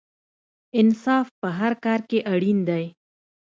انصاف 0.79 1.27
په 1.41 1.47
هر 1.59 1.73
کار 1.85 1.99
کې 2.09 2.19
اړین 2.33 2.59
دی. 2.69 2.85